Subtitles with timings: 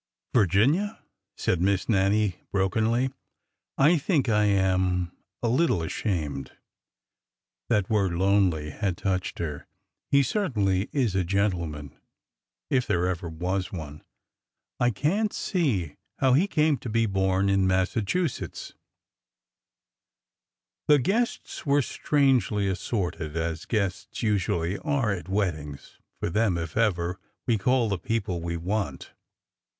[0.33, 1.03] "Virginia,"
[1.37, 3.11] said Miss Nannie, brokenly,"
[3.89, 5.11] I think— I am—
[5.43, 6.53] a little ashamed."
[7.69, 9.67] That word" lonely" had touched her."
[10.11, 11.95] He certainly is a gentleman,
[12.71, 14.01] if there ever was one!
[14.79, 18.71] I cant see how he came to be born in Massa chusetts
[20.87, 26.75] 1" The guests were strangely assorted, as guests usually are at weddings, for then, if
[26.75, 29.11] ever, we call the people we want.